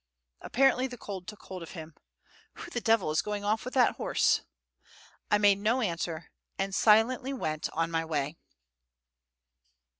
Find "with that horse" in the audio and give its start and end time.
3.65-4.41